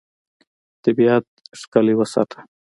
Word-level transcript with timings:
طبیعت 0.83 1.25
ښکلی 1.59 1.93
وساته. 1.99 2.39